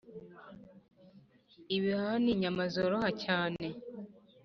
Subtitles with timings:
[1.75, 3.65] Ibihaha ni inyama zoroha cyane.